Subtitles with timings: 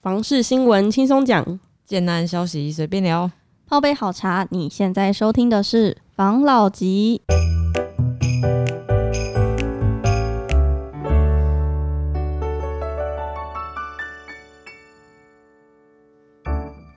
[0.00, 3.28] 房事新闻轻松讲，简单消息随便聊。
[3.66, 7.20] 泡杯好茶，你现在收听的是房老吉。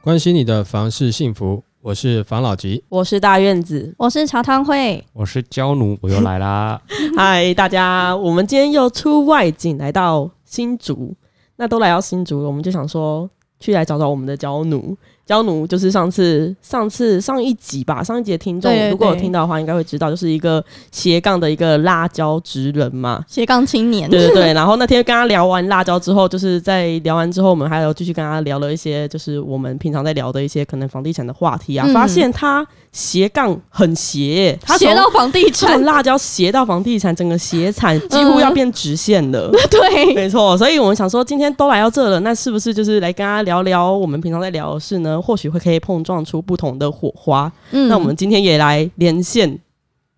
[0.03, 3.95] 关心你的房事幸福，我是房老吉，我是大院子。
[3.97, 6.79] 我是茶汤会，我是焦奴，我又来啦。
[7.17, 11.15] 嗨，大家，我们今天又出外景来到新竹，
[11.61, 14.97] 那都来到新竹了，我们就想说去来找找我们的娇奴。
[15.31, 23.23] 焦奴就是上次上次上一集吧，上一集的听众如果有听到的话，应该会知道，就是一个斜杠的一个辣椒职人嘛。
[23.29, 24.09] 斜杠青年。
[24.09, 39.49] 对对对，然后那天跟他聊完辣椒之后，就是在聊完之后，我们还有继续跟他聊了一些，就是我们平常在聊的一些可能房地产的话题啊，嗯发现他斜杠很斜，他斜到房地产从，辣椒斜到房地产，整个斜产几乎要变直线了。
[39.71, 45.20] 对，没错，所以我们想说，今天都来到这了，那是不是就是来跟他聊聊我们平常在聊的事呢？
[45.21, 47.51] 或许会可以碰撞出不同的火花。
[47.71, 49.59] 嗯那我们今天也来连线，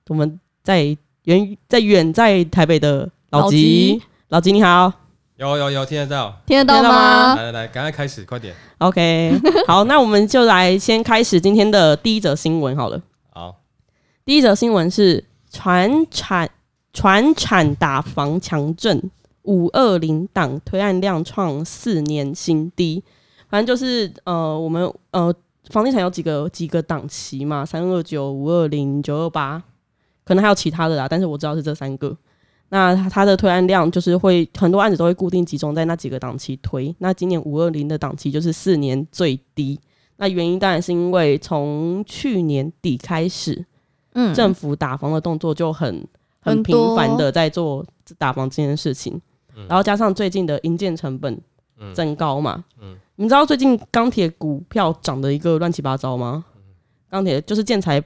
[0.08, 4.92] 我们在远在远在台北的老吉老吉，你好
[5.38, 6.34] 有有有，听得到。
[6.46, 7.36] 听得到吗吗？
[7.36, 8.54] 来来来，赶快开始，快点。
[8.78, 9.34] ，OK，
[9.68, 13.02] 好，那我们就来先开始今天的第一则新闻好了。
[13.32, 13.56] 好，
[14.24, 16.50] 第一则新闻是船产
[16.94, 23.04] 船产打房强震，五二零档推案量创四年新低。
[23.54, 25.32] 反正就是呃，我们呃
[25.70, 29.62] 房地产有几个几个档期嘛，三二九、五二零、九二八，
[30.26, 32.18] 可能还有其他的啦，但是我知道是这三个。
[32.70, 36.96] 那它它的推案量就是会很多案子都会固定集中在那几个档期推。
[36.98, 39.80] 那今年五二零的档期就是四年最低。
[40.16, 43.64] 那原因当然是因为从去年底开始，
[44.14, 46.04] 嗯政府打房的动作就很
[46.42, 47.86] 很频繁的在做
[48.18, 49.22] 打房这件事情，
[49.68, 51.40] 然后加上最近的营建成本
[51.94, 56.44] 增高嘛，嗯你知道最近钢铁股票涨的一个乱七八糟吗？
[57.10, 58.04] 钢铁就是建材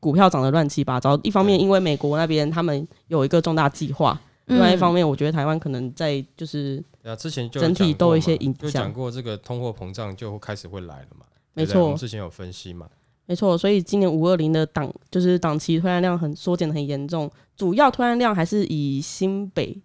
[0.00, 11.24] 股票涨得乱七八糟，一方面因为美国那边他们有一个重大计划，另外一方面我觉得台湾可能在就是对啊，之前就整体都有一些影就响讲过这个通货膨胀就开始会来了嘛。
[11.54, 12.88] 没错我错们之前有分析嘛。
[13.26, 19.80] 没错，所以今年五二零的档就是档期推案量很缩减的很严重，主要推案量还是以新北、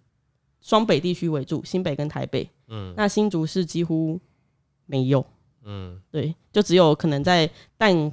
[0.60, 2.50] 双北地区为主，新北跟台北。
[2.68, 4.20] 嗯那新竹是几乎
[4.92, 5.26] 没有，
[5.64, 8.12] 嗯对，就只有可能在蛋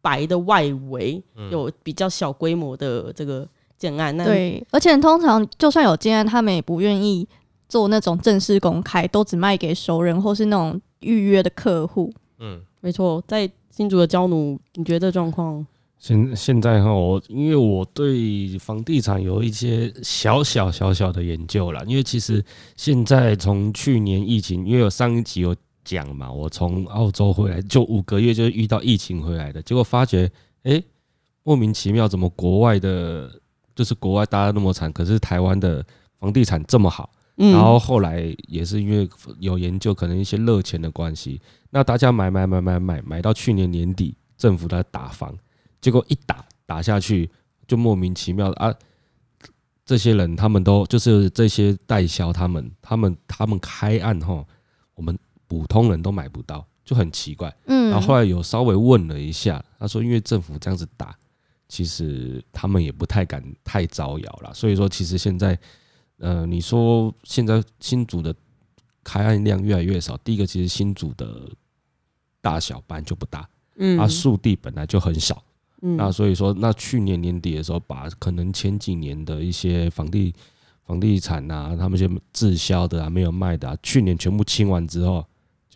[0.00, 3.46] 白的外围嗯有比较小规模的这个
[3.76, 4.16] 建案。
[4.16, 7.28] 那对，而且通常就算有建案，他们也不愿意
[7.68, 12.10] 做那种正式公开，都只卖给熟人或是那种预约的客户。
[12.38, 15.66] 嗯，没错，在新竹的焦奴，你觉得这状况？
[15.98, 22.44] 现现在哈，我因为我对房地产有一些小小小小的研究啦，因为其实
[22.76, 25.56] 现在从去年疫情，因为有上一集有
[25.86, 30.30] 讲嘛，我从澳洲回来就五个月就遇到疫情回来的，结果发觉
[30.64, 30.84] 哎、诶
[31.44, 33.40] 莫名其妙怎么国外的，
[33.74, 35.86] 就是国外大家那么惨，可是台湾的
[36.18, 37.08] 房地产这么好。
[37.38, 39.08] 嗯，然后后来也是因为
[39.38, 45.36] 有研究，可能一些热钱的关系，那大家买买买买买买到去年年底，政府在打房，
[45.80, 47.30] 结果一打打下去，
[47.68, 48.74] 就莫名其妙的啊，
[49.84, 54.46] 这些人他们都就是这些代销，他们他们他们开案后，
[54.94, 55.16] 我们
[55.48, 57.54] 普通人都买不到，就很奇怪。
[57.66, 61.16] 嗯，然后后来有稍微问了一下，他说因为政府这样子打，
[61.68, 64.52] 其实他们也不太敢太招摇了。
[64.54, 65.58] 所以说，其实现在，
[66.18, 68.34] 呃，你说现在新组的
[69.04, 70.16] 开案量越来越少。
[70.18, 71.48] 第一个，其实新组的
[72.40, 75.42] 大小班就不大，嗯啊，速地本来就很少。
[75.82, 80.34] 嗯那所以说，那去年年底的时候，把可能前几年的一些房地
[80.86, 85.24] 房地产啊，他们就滞销的啊，没有卖的啊，去年全部清完之后，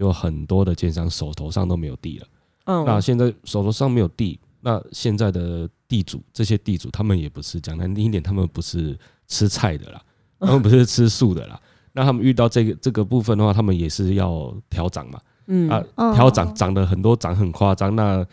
[0.00, 2.26] 就很多的建商手头上都没有地了。
[2.64, 10.02] 嗯那现在手头上没有地，那现在的地主，这些地主他们也不是讲难听一点，他们不是吃菜的啦，
[10.38, 11.60] 他们不是 吃素的啦。
[11.92, 17.94] 那他们遇到这个这个部分的话，他们也是要调涨嘛，嗯啊，嗯调涨涨的很多，涨很夸张。
[17.94, 18.24] 那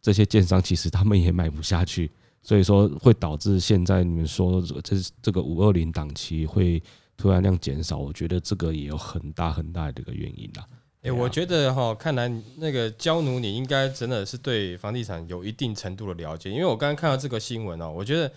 [0.00, 2.10] 这些建商其实他们也买不下去，
[2.42, 6.82] 所以说会导致现在你们说这这个五二零档期会
[7.16, 10.64] 突然量减少，我觉得这个也有很大很大的一个原因啦。
[11.00, 18.30] 哎、我觉得哈，看来那个焦奴你应该真的是对房地产有一定程度的了解，因为我刚刚看到这个新闻哦，我觉得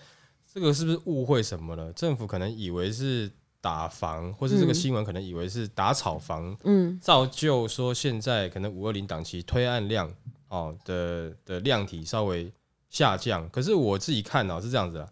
[0.50, 1.92] 这个是不是误会什么了？
[1.92, 3.30] 政府可能以为是
[3.60, 10.10] 打房，或是这个嗯新闻可能以为是打炒房，嗯造就说现在可能五二零档期推案量
[10.48, 12.50] 哦的的量体稍微
[12.88, 13.46] 下降。
[13.50, 15.08] 可是我自己看哦是这样子啊，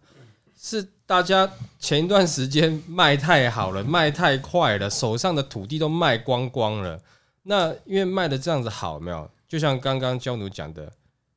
[0.56, 6.98] 是大家前一段时间卖太好了，卖太快了，手上的土地都卖光光了。
[7.42, 9.30] 那因为卖的这样子好，没有？
[9.48, 10.92] 就像刚刚焦奴讲的，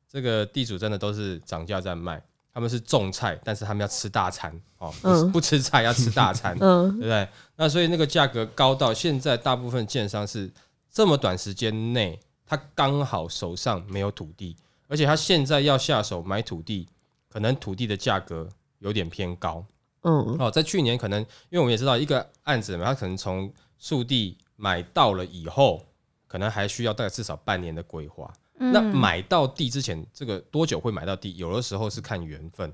[0.08, 2.22] 这个地主真的都是涨价在卖，
[2.52, 7.28] 他们是种菜，但是他们要吃大餐哦，不嗯不吃菜要吃大餐，嗯 对不对？
[7.56, 10.50] 那所以那个价格高到现在，大部分建商是
[10.90, 14.56] 这么短时间内，他刚好手上没有土地，
[14.86, 16.86] 而且他现在要下手买土地，
[17.28, 18.48] 可能土地的价格
[18.78, 19.64] 有点偏高
[20.02, 20.48] 嗯哦。
[20.48, 25.84] 在去年可能，因为我们也知道一个案子嘛，他可能从速地买到了以后，
[26.34, 28.28] 可能还需要大概至少半年的规划。
[28.58, 31.36] 那嗯买到地之前，这个多久会买到地？
[31.36, 32.72] 有的时候是看缘分，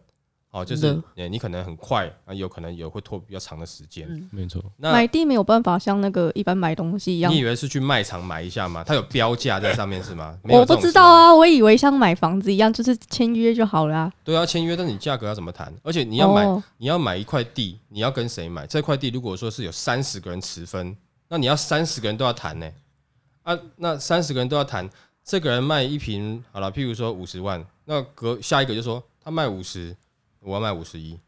[0.50, 4.06] 哦，就是呃你可能很快啊，有可能也会拖比较长的时间。
[4.08, 8.82] 嗯没错，那买地没有办法像那个一般买东西一样你，以为是去卖场买一下吗？
[8.86, 10.38] 它有标价在上面是吗？
[10.48, 10.74] 我不。
[10.80, 14.12] 知道啊，我以为像买房子一样，就是签约就好了啊。
[14.24, 15.70] 对，啊签约，但是你价格要怎么谈？
[15.82, 18.66] 而且你要买，哦你要买一块地，你要跟谁买？
[18.66, 20.96] 这块地如果说是有三十个人持分，
[21.28, 22.66] 那你要三十个人都要谈呢、
[23.50, 24.88] 啊，那三十个人都要谈，
[25.24, 29.96] 这个人卖一瓶好了，譬如说五十万，那隔下一个就说他卖五十，
[30.38, 31.18] 我要卖五十一。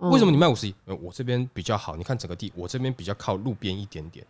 [0.00, 0.74] 嗯为什么你卖五十一？
[0.84, 4.24] 呃我这边比较好，你看整个地，我这边比较靠路边一点点。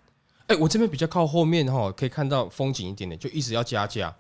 [0.47, 4.15] 哎、我这边比较靠后面哈，可以看到风景一点点，就一直要加价。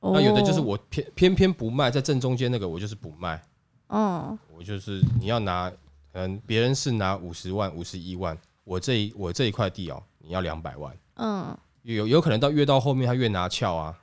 [0.00, 3.42] 那有的就是哦我偏偏偏不卖，在正中间那个我就是不卖，
[3.88, 5.70] 嗯我就是你要拿，
[6.12, 13.94] 可能别人是拿五十万、五十一万，我这一我这一块地哦，你要两百万，嗯有有可能到越到后面他越拿翘啊，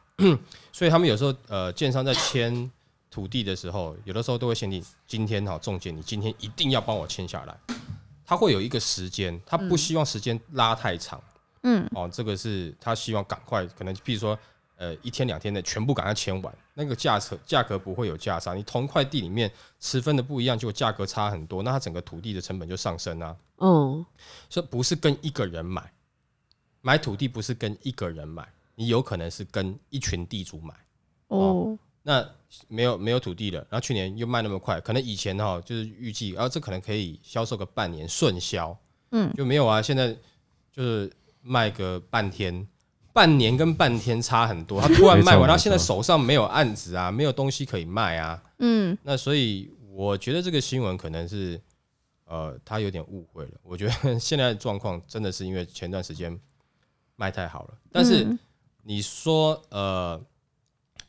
[0.71, 2.69] 所以他们有时候呃，建商在签
[3.09, 7.57] 土地的时候，有的时候都会限定今天哈中介，你今天一定要帮我签下来，
[8.25, 11.21] 他会有一个时间，他不希望时间拉太长。
[11.63, 14.37] 嗯哦，这个是他希望赶快，可能譬如说，
[14.77, 18.53] 呃，一天两天的全部赶快签完，那个价格价格不会有价差。
[18.53, 23.35] 你同块地里面十分的不一样，就价格差很多，那他整个土地的成本就上升啊。
[23.57, 24.05] 嗯
[24.49, 25.91] 所以不是跟一个人买，
[26.81, 30.73] 买土地不是跟一个人买，你有可能是跟一群地主买。
[31.27, 32.27] 哦那
[32.67, 38.75] 没有没有土地了，然后去年又卖那么快，可能以前哈就是预计，啊这可能可以销售个半年顺销，
[39.11, 39.81] 嗯就没有啊。
[39.81, 40.15] 现在
[40.71, 41.11] 就是
[41.41, 42.65] 卖个半天，
[43.13, 44.81] 半年跟半天差很多。
[44.81, 48.41] 他突然卖完，他现在手上没有案子啊，没有东西可以卖啊。
[48.59, 51.61] 嗯那所以我觉得这个新闻可能是，
[52.25, 53.51] 呃，他有点误会了。
[53.61, 56.39] 我觉得现在的状况真的是因为前段时间
[57.19, 58.39] 卖太好了，但是嗯。
[58.81, 60.19] 你说呃，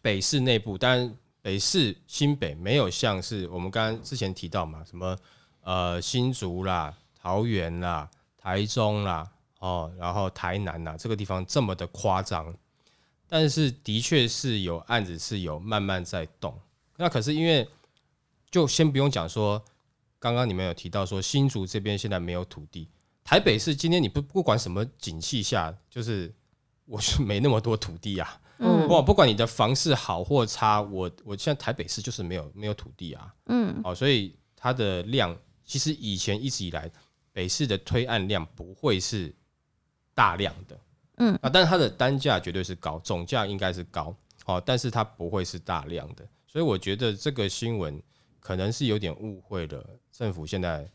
[0.03, 5.17] 北市内部，当然北市新北没有像是我们刚刚之前提到嘛，什么
[5.63, 9.31] 呃新竹啦、桃园啦、台中啦，
[9.61, 12.55] 哦，然后台南啦这个地方这么的夸张，
[13.27, 16.53] 但是的确是有案子是有慢慢在动。
[16.97, 17.67] 那可是因为
[18.51, 19.63] 就先不用讲说，
[20.19, 22.89] 刚刚你们有提到说新竹这边现在没有土地，
[23.25, 26.33] 台北市今天你不不管什么景气下，就是
[26.85, 28.41] 我是没那么多土地啊。
[28.59, 28.87] 嗯。
[28.89, 33.35] 不不管你的房市好或差，我我现在台北市就是没有没有土地啊。
[33.47, 33.81] 嗯。
[33.85, 36.91] 哦，所以它的量其实以前一直以来
[37.33, 39.33] 北市的推案量不会是
[40.15, 40.81] 大量的，
[41.19, 41.39] 嗯。
[41.41, 44.15] 啊，但是它的单价绝对是高，总价应该是高，
[44.47, 48.03] 哦，但是它不会是大量的，所以我觉得这个新闻
[48.41, 50.91] 可能是有点误会了政府现在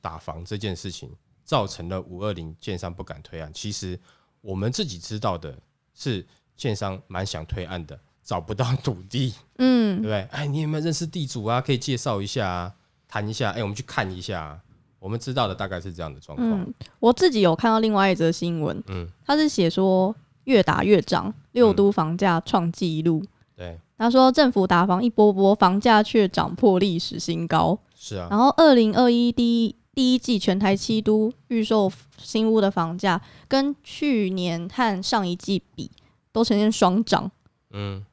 [0.00, 1.10] 打房这件事情，
[1.48, 3.50] 造成了五二零建商不敢推案。
[3.54, 3.98] 其实
[4.42, 5.58] 我们自己知道的
[5.94, 6.24] 是，
[6.54, 10.20] 建商蛮想推案的，找不到 土地，嗯对嗯不对？
[10.30, 11.58] 哎，你有没有认识地主啊？
[11.58, 12.74] 可以介绍一下啊，
[13.08, 13.52] 谈一下。
[13.52, 14.60] 哎，我们去看一下、啊。
[14.98, 16.60] 我们知道的大概是这样的状况。
[16.60, 20.14] 嗯，我自己有看到另外一则新闻，嗯，他是写说
[20.44, 23.24] 越打越涨，六都房价创纪录。
[23.56, 27.78] 对，他说政府打房一波波，房价却涨破历史新高。
[27.94, 35.90] 是啊，然后二零二一第一第一季全台七都预售新屋的房价，跟去年和上一季比
[36.30, 37.28] 都呈现双涨。
[37.72, 38.04] 嗯，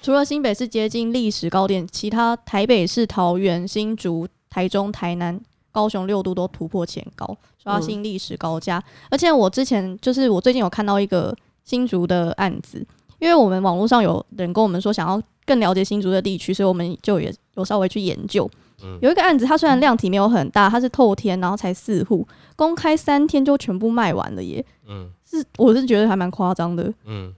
[0.00, 5.40] 除了新北市接近历史高点，其他台北市、桃园、新竹、台中、台南、
[5.72, 8.80] 高雄六都都突破前高，刷新历史高价。
[9.10, 12.86] 而且我之前就是我最近有看到一个新竹的案子，
[13.18, 18.48] 因为我们网络上有人跟我们说想要更了解新竹的地区，所以我们就也有稍微去研究。
[18.84, 24.64] 嗯有一个案子，它虽然量体没有很大，它是透天，然后才四户，公开三天就全部卖完了耶！
[24.86, 26.92] 嗯是我是觉得还蛮夸张的。
[27.04, 27.34] 嗯，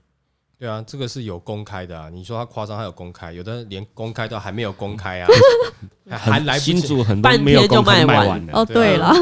[0.59, 2.09] 对啊，这个是有公开的啊。
[2.09, 5.27] 你说它夸张，他有公开，有的连公开都还没有公开啊，
[6.09, 7.03] 还还来不新及，公
[7.83, 8.53] 开卖完卖完了。
[8.53, 9.13] 哦，对了，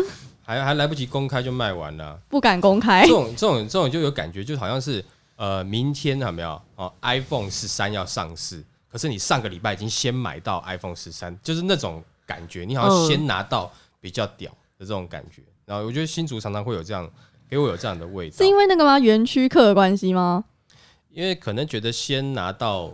[0.43, 2.19] 还还来不及公开就卖完了。
[2.27, 3.09] 不敢公开这。
[3.09, 5.03] 种这种这种就有感觉，就好像是
[5.37, 15.41] 呃，明天有没有哦？iPhone 十三要上市，可是你上个礼拜已经先买到 iPhone 十三，就是那种感觉，你好像嗯先拿到比较屌的这种感觉。
[15.65, 17.09] 然后我觉得新竹常常会有这样，
[17.49, 18.45] 给我有这样的味道是。
[18.45, 18.99] 因为那个吗？
[18.99, 20.45] 园区客的关系吗？
[21.09, 22.93] 因为可能觉得先拿到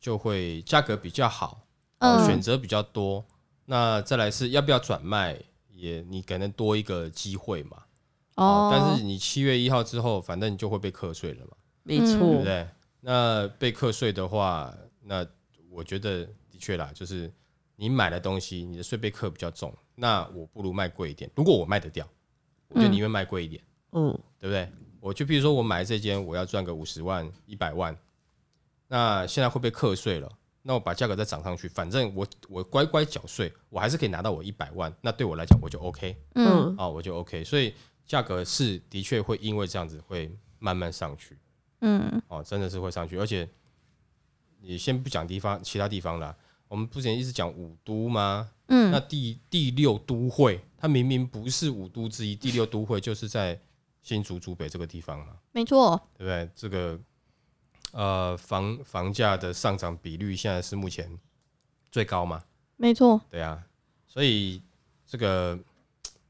[0.00, 1.60] 就会价格比较好，
[1.98, 3.24] 嗯哦选择比较多。
[3.66, 5.38] 那再来是要不要转卖，
[5.70, 7.76] 也你可能多一个机会嘛。
[8.34, 12.68] 哦，但是你七月一号之后，反正你就会被课税了嘛，嗯没错对不，对？
[13.00, 14.74] 那被课税的话，
[15.04, 15.24] 那
[15.70, 17.32] 我觉得的确啦，就是
[17.76, 21.30] 你买的东西，你的税被课比较重，那我不如卖贵一点。
[21.34, 22.08] 如果我卖得掉，
[22.68, 23.62] 我就宁愿卖贵一点。
[23.92, 24.70] 嗯，对不对？
[25.00, 27.96] 我就譬如说我买这间，我要赚个五十万、一百万，
[28.88, 30.30] 那现在会被课税了，
[30.62, 37.74] 那我把价格再涨上去，反正我我乖乖缴税，我还是可以拿到我一百万，那对我来讲我就 OK 嗯嗯啊，我就 OK，所以
[38.06, 41.36] 价格是的确会因为这样子会慢慢上去
[41.80, 43.48] 嗯哦，真的是会上去，而且
[44.60, 46.34] 你先不讲地方其他地方啦，
[46.72, 48.50] 我们之前一直讲五都吗？
[48.68, 53.60] 嗯那嗯第第六都会，它明明不是五都之一，第六都会就是在
[54.00, 55.36] 新竹竹北这个地方嘛。
[55.52, 56.50] 没错，对不对？
[56.56, 56.98] 这个
[57.90, 61.18] 呃房房价的上涨比率现在是目前
[61.90, 62.42] 最高嘛？
[62.78, 63.62] 没错，对啊，
[64.06, 64.62] 所以
[65.06, 65.58] 这个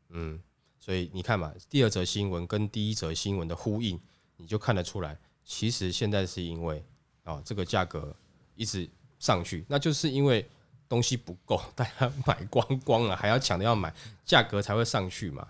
[0.09, 0.43] 嗯，
[0.81, 3.97] 所以你看嘛，第二则新闻跟第一则新闻的呼应，
[4.39, 6.85] 你就看得出来，其实现在是因为
[7.23, 8.13] 啊、这个价格
[8.57, 8.91] 一直
[9.23, 10.45] 上去，那就是因为
[10.88, 13.95] 东西不够， 大家买光光了，还要抢着要买，
[14.26, 15.47] 价格才会上去嘛。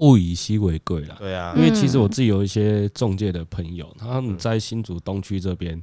[0.00, 1.14] 物以稀为贵啦。
[1.18, 5.80] 对啊，因为其实我自己有一些中介的朋友，他们在新竹东区这边，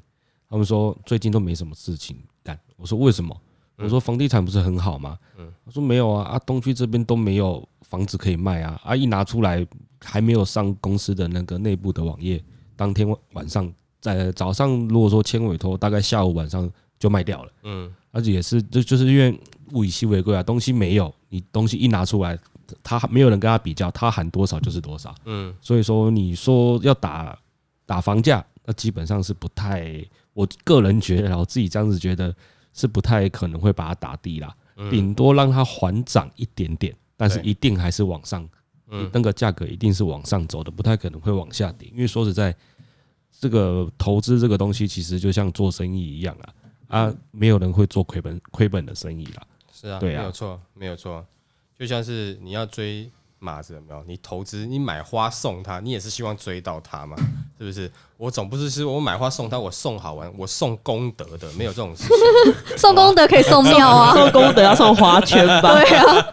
[0.50, 2.60] 他们说最近都没什么事情干。
[2.76, 3.36] 我说为什么？
[3.78, 5.18] 我说房地产不是很好吗？
[5.66, 9.66] 他说没有啊，啊东区这边都没有房子可以卖啊，啊一拿出来
[10.04, 12.44] 还没有上公司的那个内部的网页，
[12.76, 16.70] 当天晚上在早上如果说签委托，大概下午晚上
[17.00, 17.52] 就卖掉了。
[17.64, 19.40] 嗯，而且也是，就就是因为
[19.72, 22.38] 物以稀为贵啊，东西没有，你东西一拿出来，
[22.84, 25.16] 他没有人跟他比较，他喊多少就是多少。
[25.26, 27.38] 嗯，所以说你说要打
[27.86, 32.36] 打房价，那基本上是不太，我个人觉得啦，我自己这样子觉得
[32.74, 34.54] 是不太可能会把它打低啦，
[34.90, 38.48] 顶多让它缓涨一点点，但是一定还是往上，
[38.90, 42.56] 嗯那个价格一定是往上走的，不太可能会往下跌，因为说实在，
[43.40, 46.54] 这个投资这个东西其实就像做生意一样啊。
[46.90, 49.44] 啊，没有人会做亏本亏本的生意啦。
[49.72, 51.26] 是啊，对啊没有错，没有错。
[51.80, 54.04] 就像是你要追马子，有没有？
[54.06, 57.16] 你投资，你买花送他，你也是希望追到他嘛？
[57.58, 57.90] 是不是？
[58.18, 62.18] 我总不是是我买花送他，我送好玩，我送功德的，没有这种事情。
[62.78, 65.74] 送功德可以送庙啊， 送功德要送花圈吧？
[65.82, 66.26] 对啊，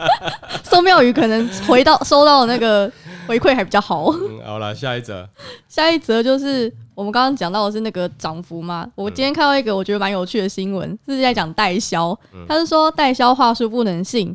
[0.65, 2.91] 送庙宇可能回到收到那个
[3.29, 4.07] 回馈还比较好。
[4.13, 5.29] 嗯，好了，下一则，
[5.69, 8.89] 下一则就是我们刚刚讲到的是那个涨幅嘛。
[8.95, 12.19] 我今天看到一个我觉得蛮有趣的新闻，是在讲代销。
[12.49, 14.35] 他是说代销话术不能信，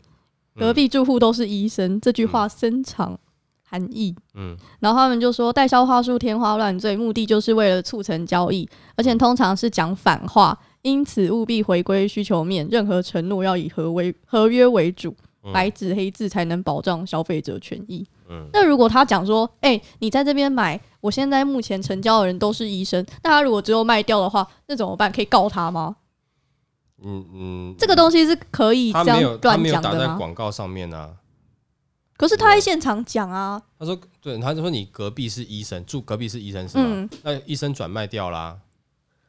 [0.55, 3.17] 隔壁住户都是医生，这句话深藏
[3.63, 4.13] 含义。
[4.35, 15.15] 嗯然后他们就说代销话术天花乱坠，目的就是为了促成交易，而且通常是讲反话，因此务必回归需求面，任何承诺要以合为合约为主，
[15.53, 18.05] 白纸黑字才能保障消费者权益。
[18.29, 25.11] 嗯那如果他讲说，哎、你在这边买，我现在目前成交的人都是医生，那他如果最后卖掉的话，那怎么办？
[25.11, 25.95] 可以告他吗？
[27.03, 30.15] 嗯嗯，这个东西是可以这样乱讲的吗？
[30.17, 31.17] 广告上面啊。
[32.15, 36.83] 可是他在现场讲啊，他说，对，他就说你隔壁是医生，住隔壁是医生是吗？
[36.87, 38.59] 嗯，那医生转卖掉啦，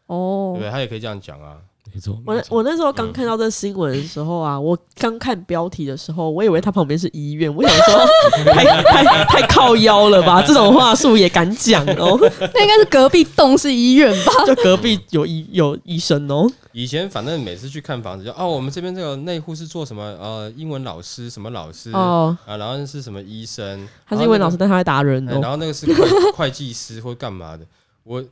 [0.07, 0.71] 对哦，对？
[0.71, 1.59] 他也可以这样讲啊。
[1.95, 8.07] 没错，我没错我那时候刚看到这新闻的时候啊，我刚看标题的时候，我以为他旁边是医院，我想说
[8.53, 12.19] 太太太靠腰了吧， 这种话术也敢讲哦，
[12.55, 14.33] 那应该是隔壁栋是医院吧？
[14.47, 20.03] 就隔壁有医有医生哦，以前反正每次去看房子，就哦，我们这边这个内护是做什么？
[20.21, 27.67] 呃，英文老师什么老师、哦，啊，然后是什么医生，他是英文老师，但他会打人然后那个、哎然哦，后那个是会会计师或干嘛的，
[28.05, 28.25] 我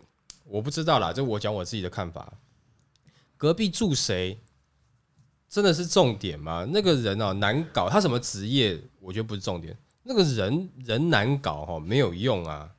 [0.48, 2.26] 我不知道啦，就我讲我自己的看法。
[3.40, 4.38] 隔壁住谁
[5.48, 6.66] 真的是重点吗？
[6.70, 12.70] 那个人哦难搞，他什么职业我觉得不是重点，那个人人难搞哈、哦、没有用啊。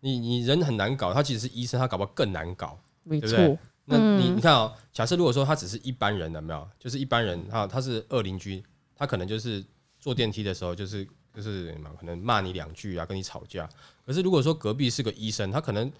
[0.00, 2.76] 你你人很难搞，他其实是医生，他搞不好更难搞。
[3.04, 6.68] 没对不对错，那你嗯你看哦，假设如果说他只是一般人，有没有？
[6.80, 8.60] 就是一般人，他他是二邻居，
[8.96, 9.64] 他可能就是
[10.00, 13.68] 坐电梯的时候，就是就是嘛可能骂你两句啊，跟你吵架。
[14.04, 15.90] 可是如果说隔壁是个医生，他可能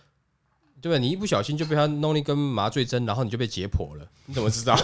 [0.81, 0.99] 对不对？
[0.99, 4.77] 你一不小心就被他弄了一根麻醉针，然后你就被解剖了，你怎么知道？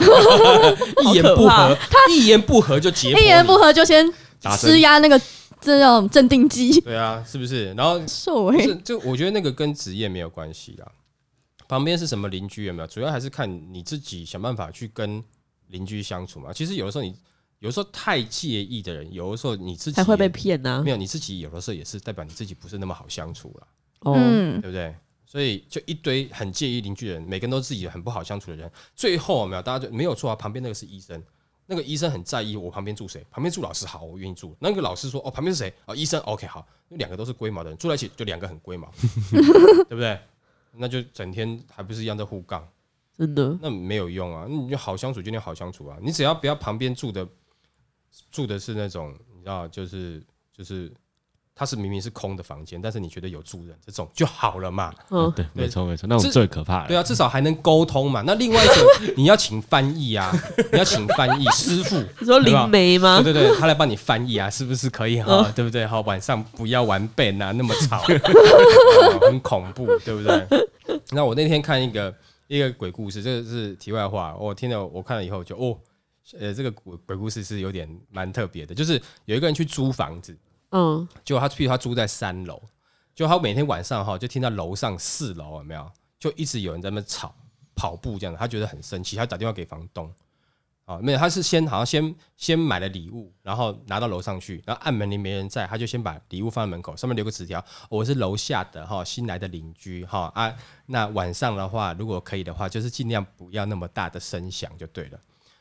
[1.06, 3.54] 一言不合，他一言不合就解剖，一言不。
[3.56, 4.12] 合就先
[4.58, 5.20] 施压那个
[5.60, 6.80] 这种镇定剂。
[6.80, 7.72] 对啊，是不是？
[7.74, 10.86] 然后受欸不是，就我觉得那个跟职业没有关系啦。
[11.66, 12.86] 旁边是什么邻居有没有？
[12.86, 15.22] 主要还是看你自己想办法去跟
[15.68, 16.52] 邻居相处嘛。
[16.52, 17.14] 其实有的时候你
[17.60, 23.66] 有的时候太介意的人，有的时候你自己才会被也骗呐没，有你自己有的时候也是代表你自己不是那么好相处啦，
[24.00, 24.94] 哦，嗯，对不对？
[25.34, 28.70] 所以就一堆很介意邻居的人，每个人都自己很不好相处的人。
[28.94, 30.36] 最后有没有大家就没有错啊？
[30.36, 31.20] 旁边那个是医生，
[31.66, 34.54] 那个医生很在意我旁边住谁，旁边住老师好，我愿意住。
[34.60, 35.74] 那个老师说哦，旁边是谁？
[35.86, 38.88] 哦，医生 OK 好，因为两个都是龟毛的人住在一起，就两个很龟毛，
[39.90, 40.16] 对不对？
[40.76, 42.68] 那就整天还不是一样在互杠，
[43.18, 44.46] 真的，那没有用啊！
[44.48, 47.28] 你就好相处就你好相处啊，你只要不要旁边住的
[48.30, 50.22] 住的是那种你知道，就是
[50.52, 50.92] 就是
[51.56, 54.92] 他是明明是空的房间，但是你觉得有住人这种就好了嘛。
[55.10, 56.88] 嗯，对，没错没错，那种这最可怕了。
[56.88, 58.22] 对啊，至少还能沟通嘛。
[58.26, 60.32] 那另外一种你要请翻译啊，
[60.72, 63.22] 你要请翻译师傅，你说灵媒吗？
[63.22, 65.50] 对对对，他来帮你翻译啊，是不是可以哈？
[65.54, 65.86] 对不对？
[65.86, 70.46] 好，晚上不要玩 band 啊，那么吵， 哦很恐怖，对不对？
[71.10, 72.12] 那我那天看一个
[72.48, 75.78] 一个鬼故事，这个是题外话，我听了我看了以后就哦，
[76.40, 80.36] 呃，这个鬼鬼故事是有点蛮特别的，就是有一个人去租房子，
[80.70, 82.62] 嗯，结果他譬如他住在三楼，
[83.14, 87.34] 就他每天晚上哈就听到楼上四楼有没有，就一直有人在那吵
[87.74, 90.12] 跑步这样，他觉得很生气，他打电话给房东。
[90.86, 100.54] 啊，没有，他是先好像先先买了礼物，然后拿到楼上去，然后按门铃没人在，他就先把礼物放在门口，上面留个纸条，我是楼下的哈新来的邻居哈啊，
[100.84, 105.18] 那晚上的话，如果可以的话，就是尽量不要那么大的声响就对了。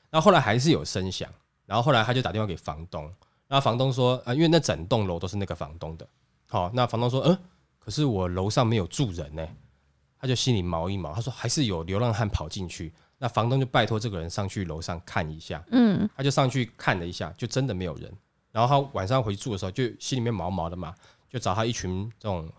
[0.10, 1.30] 然后后来还是有声响，
[1.66, 3.10] 然后后来他就打电话给房东，
[3.54, 6.08] 然后房东说啊，因为那整栋楼都是那个房东的，
[6.50, 7.38] 好，那房东说，嗯，
[7.78, 9.48] 可是我楼上没有住人呢、
[10.20, 18.12] 他就心里毛一毛，他说还是有流浪汉跑进去，那房东就拜托这个人上去楼上看一下，嗯，他就上去看了一下，就真的没有人。
[18.52, 20.96] 然后他晚上回去住的时候，就心里面毛毛的嘛，
[21.30, 22.52] 就找他一群这种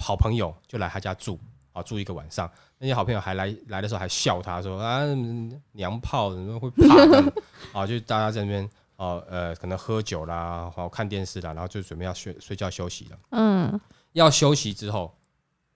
[0.00, 1.38] 好朋友，就来他家住，
[1.72, 2.50] 啊，住一个晚上。
[2.76, 7.86] 那些好朋友还来来的时候还笑他说啊，嗯娘炮怎么会怕啊？
[7.88, 13.18] 就大家在那边哦呃，可能喝酒啦，好看电视啦，然后就准备要睡睡觉休息了。
[13.30, 13.80] 嗯，
[14.12, 15.16] 要休息之后，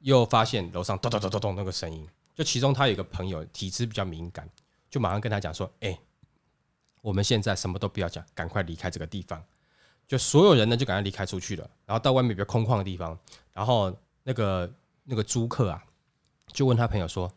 [0.00, 2.08] 又发现楼上咚咚咚咚咚那个声音。
[2.34, 4.48] 就其中他有一个朋友体质比较敏感，
[4.90, 5.98] 就马上跟他讲说：“哎、
[7.00, 9.42] 我们现在什么都不要讲，赶快离开这个地方。”
[10.06, 13.18] 就所有人呢就赶快离开出去了，然后到外面比较空旷的地方，
[13.52, 14.70] 然后那个
[15.02, 15.82] 那个租客啊，
[16.52, 17.32] 就问他朋友说：“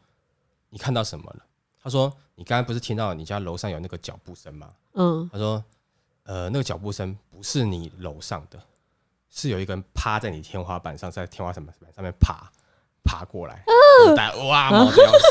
[0.69, 1.45] 你看到什么了？”
[1.81, 5.63] 他说：“你刚刚不是听到你家楼上有那个脚步声吗？”嗯，他说
[6.23, 8.59] ：“呃，那个脚步声不是你楼上的，
[9.29, 11.65] 是有一个人趴在你天花板上，在天花板
[11.95, 12.51] 上面爬
[13.03, 15.25] 爬过来，嗯哇，毛的要死。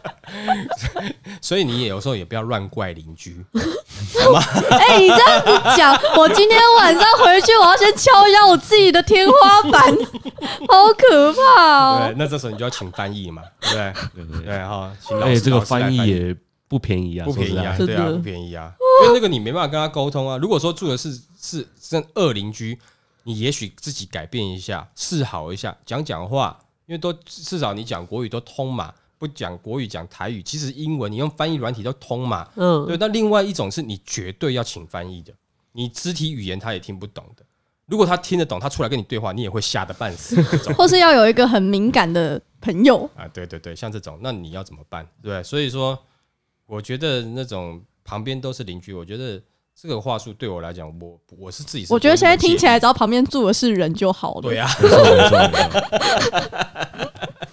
[1.41, 9.81] 所以你也有时候也不要乱怪邻居， 哎、你这样子讲，我今天晚上回去，我要先敲一下我自己的天花板，
[10.67, 13.93] 好可怕哦！，对那这时候你就要请翻译嘛，对不对？
[14.15, 14.25] 对。
[14.25, 16.09] 对对，对哈，请老师而且这个老师来翻翻译。
[16.09, 16.35] 也
[16.67, 18.13] 不便宜啊，不便宜啊，对啊，的。
[18.13, 18.71] 不便宜啊，
[19.03, 20.37] 因为那个你没办法跟他沟通啊。
[20.37, 22.79] 如果说住的是是是恶邻居，
[23.23, 32.49] 你也许自己改变一下，示好一下，讲讲话，因为都至少你讲国语都通嘛，不讲国语讲台语，其实英文你用翻译软体都通嘛。
[32.55, 35.31] 嗯，对，那另外一种是你绝对要请翻译的，
[35.73, 37.45] 你肢体语言他也听不懂的。
[37.85, 40.41] 如果他听得懂，他出来跟你对话，你也会吓得半死
[40.73, 45.07] 或是要有一个很敏感的朋友，啊，对对对，像这种，那你要怎么办？
[45.21, 45.99] 对，所以说，
[46.65, 49.39] 我觉得那种旁边都是邻居，我觉得
[49.79, 54.41] 这个话术对我来讲，我我是自己是我觉得现在听起来，只要旁边住的是人就好了。
[54.41, 54.67] 对啊，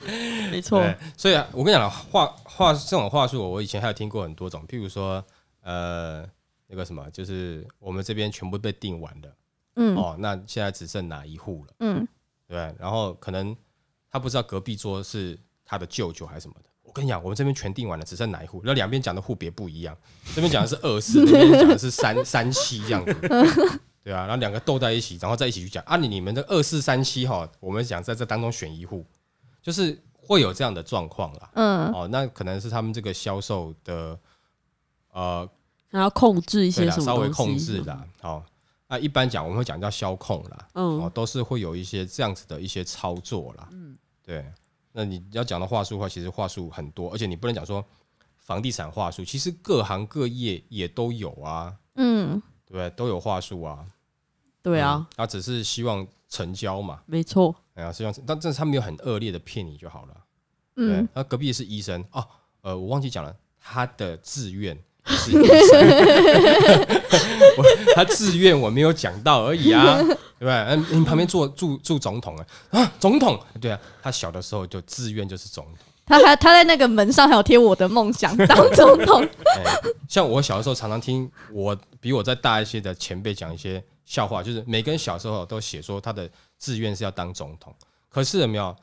[0.50, 0.82] 没错
[1.16, 5.24] 所以啊，我跟你讲话话这种话术，我以前还有听过很多种，譬如说，
[5.62, 6.24] 呃，
[6.66, 9.28] 那个什么，就是我们这边全部被订完了，
[9.76, 12.06] 嗯哦，那现在只剩哪一户了，嗯，
[12.46, 12.56] 对？
[12.78, 13.56] 然后可能
[14.10, 16.68] 他不知道隔壁桌是他的舅舅还是什么的。
[16.82, 18.62] 我跟你讲，我们这边全订完了，只剩哪一户？
[18.62, 19.94] 然后两边讲的户别不一样，
[20.34, 23.14] 这边讲的是二四，那边讲的是三三七这样子，
[24.02, 24.22] 对啊。
[24.22, 29.04] 然后两个斗在一起，然后再一起去讲啊，你你们的二四三七哈，我们想在这当中选一户，
[29.68, 31.50] 就是会有这样的状况啦。
[31.52, 34.18] 嗯，哦，那可能是他们这个销售的
[35.12, 35.46] 呃
[35.90, 38.02] 然后控制一些什么稍微控制啦。
[38.22, 38.42] 好、
[38.88, 43.68] 那一般讲我们会讲叫销控啦，哦嗯，，都是会有一些这样子的一些操作啦。
[43.72, 44.50] 嗯，对。
[44.92, 47.84] 那你要讲的话术的话，其实话术很多，而且你不能讲说
[48.38, 52.88] 房地产话术，其实各行各业也都有啊，嗯，对？
[52.90, 53.84] 都有话术啊。
[54.62, 60.14] 对啊嗯，，他只是希望成交嘛，没错，哎呀，希望，但但是他没有很恶劣的骗你就好了。
[60.74, 62.04] 对嗯，，他隔壁是医生。
[62.12, 62.24] 哦，
[62.62, 65.88] 呃，我忘记讲了，他的志愿是医生，
[67.56, 67.64] 我
[67.94, 70.52] 他志愿我没有讲到而已啊，对不对？
[70.52, 75.74] 嗯，你旁边坐住住总统啊，啊，总统，对啊，他小的时候就志愿就是总统。
[76.06, 79.22] 他还他在那个门上还有贴我的梦想当总统，
[79.58, 79.64] 哎，
[80.08, 87.74] 像我小的时候常常听我比我再大一些的前辈讲一些笑话，就是每个人小时候都写说他的志愿是要当总统，
[88.08, 88.74] 可是有没有，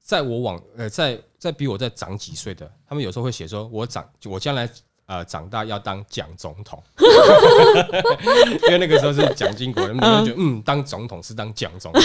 [0.00, 4.70] 在我往呃，在在比我再长几岁的，他们有时候会写说，我长我将来
[5.06, 6.80] 呃长大要当蒋总统，
[8.62, 12.00] 因为那个时候是蒋经国，他们就觉得嗯，当总统是当蒋总统，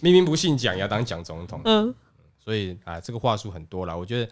[0.00, 1.94] 明明不姓蒋也要当蒋总统，嗯，
[2.38, 3.96] 所以啊，这个话术很多了。
[3.96, 4.30] 我觉得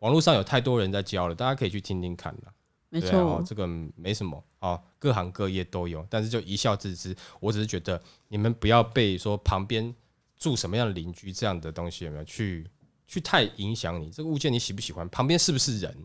[0.00, 2.52] 网络上有太多人在教了，大家可以去听听看啦。
[2.90, 7.16] 没错，这个没什么哦，各行各业都有，但是就一笑置之。
[7.40, 9.94] 我只是觉得你们不要被说旁边
[10.36, 12.68] 住什么样的邻居这样的东西有没有去
[13.06, 15.96] 去太影响你这个物件，你喜不喜欢，旁边是不是人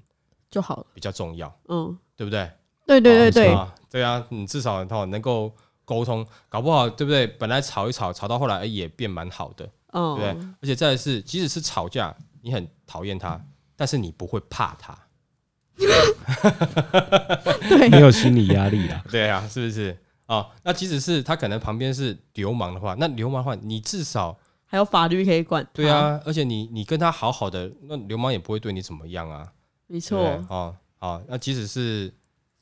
[0.50, 0.86] 就好了。
[0.94, 2.50] 比较重要，嗯，对不对？
[2.86, 5.52] 对对对对，啊，对啊，你至少哦能够
[5.86, 7.26] 沟通，搞不好对不对？
[7.26, 10.50] 本来吵一吵，吵到后来哎也变蛮好的，哦对不对？
[10.62, 13.44] 而且再是，即使是吵架，你很讨厌他，
[13.76, 14.96] 但是你不会怕他，
[17.92, 19.04] 没有心理压力啦。
[19.12, 19.96] 对啊，是不是？
[20.28, 25.66] 哦，那即使是他可能旁边是流氓的话，那流氓的话，你至少还有法律可以管。
[25.72, 29.48] 对，啊，而且你你跟他好好的，那流氓也不会对你怎么样啊，
[29.88, 32.12] 没错，哦，好，那即使是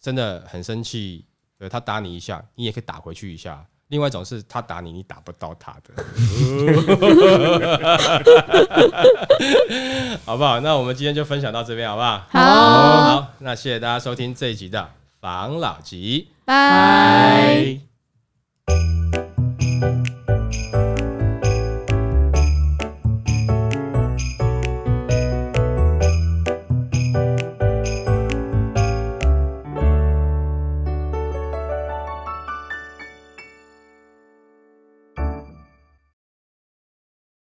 [0.02, 1.26] 真的很生气，
[1.58, 3.66] 对他打你一下，你也可以打回去一下。
[3.94, 5.94] 另外一种是他打你，你打不到他的，
[10.26, 10.60] 好不好？
[10.62, 12.26] 那我们今天就分享到这边，好不好？
[12.30, 14.90] 好，好，那谢谢大家收听这一集的
[15.22, 16.30] 防老集。
[16.44, 17.78] 拜。
[18.66, 19.03] 拜。